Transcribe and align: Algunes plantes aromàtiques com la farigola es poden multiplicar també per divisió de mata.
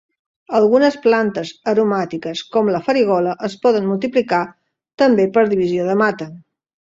Algunes 0.59 0.95
plantes 1.01 1.51
aromàtiques 1.73 2.41
com 2.55 2.71
la 2.77 2.81
farigola 2.87 3.35
es 3.49 3.57
poden 3.67 3.87
multiplicar 3.91 4.41
també 5.03 5.27
per 5.39 5.47
divisió 5.55 5.85
de 5.91 5.97
mata. 6.05 6.31